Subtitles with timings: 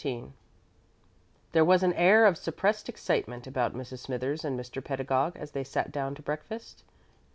[0.01, 0.33] XIII
[1.51, 3.99] There was an air of suppressed excitement about Mrs.
[3.99, 4.83] Smithers and Mr.
[4.83, 6.83] Pedagog as they sat down to breakfast.